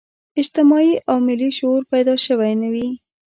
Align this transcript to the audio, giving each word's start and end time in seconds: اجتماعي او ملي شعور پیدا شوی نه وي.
اجتماعي 0.41 0.93
او 1.09 1.17
ملي 1.27 1.49
شعور 1.57 1.81
پیدا 1.91 2.13
شوی 2.25 2.53
نه 2.61 2.67
وي. 2.73 2.87